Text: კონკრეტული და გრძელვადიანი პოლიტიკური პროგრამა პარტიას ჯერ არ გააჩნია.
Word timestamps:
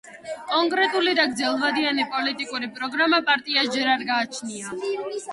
კონკრეტული 0.51 1.11
და 1.17 1.25
გრძელვადიანი 1.33 2.05
პოლიტიკური 2.13 2.69
პროგრამა 2.77 3.19
პარტიას 3.27 3.69
ჯერ 3.75 3.91
არ 3.97 4.07
გააჩნია. 4.09 4.73